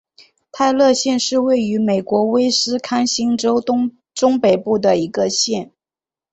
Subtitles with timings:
[0.51, 3.61] 泰勒县是位于美国威斯康辛州
[4.15, 5.71] 中北部的一个县。